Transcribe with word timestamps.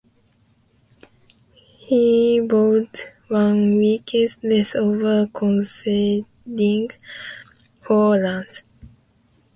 He 1.81 2.39
bowled 2.39 3.05
one 3.27 3.77
wicket-less 3.77 4.75
over, 4.75 5.27
conceding 5.27 6.89
four 7.83 8.19
runs. 8.19 8.63